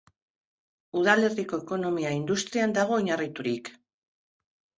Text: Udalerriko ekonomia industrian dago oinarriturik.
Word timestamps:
Udalerriko 1.01 1.59
ekonomia 1.63 2.15
industrian 2.21 2.75
dago 2.79 2.97
oinarriturik. 2.99 3.71